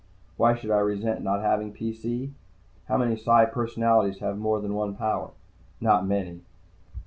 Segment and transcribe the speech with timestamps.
[0.35, 2.31] Why should I resent not having PC?
[2.87, 5.29] How many Psi personalities have more than one power?
[5.79, 6.41] Not many.